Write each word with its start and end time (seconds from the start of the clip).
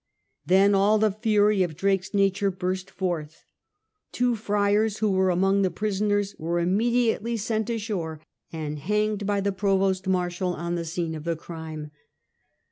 Then 0.47 0.73
all 0.73 0.97
the 0.97 1.11
fury 1.11 1.61
of 1.61 1.75
Drake's 1.77 2.11
nature 2.11 2.49
burst 2.49 2.89
forth. 2.89 3.45
Two 4.11 4.35
friars 4.35 4.97
who 4.97 5.11
were 5.11 5.29
among 5.29 5.61
the 5.61 5.69
prisoners 5.69 6.33
were 6.39 6.57
immediately 6.59 7.37
sent 7.37 7.69
ashore 7.69 8.19
and 8.51 8.79
hanged 8.79 9.27
by 9.27 9.41
the 9.41 9.51
provost 9.51 10.07
marshal 10.07 10.55
on 10.55 10.73
the 10.73 10.85
scene 10.85 11.13
of 11.13 11.23
the 11.23 11.35
crime. 11.35 11.91